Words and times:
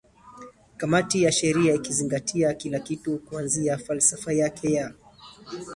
kamati 0.77 1.23
ya 1.23 1.31
sheria 1.31 1.73
ikizingatia 1.73 2.53
kila 2.53 2.79
kitu 2.79 3.19
kuanzia 3.19 3.77
falsafa 3.77 4.33
yake 4.33 4.73
ya 4.73 4.93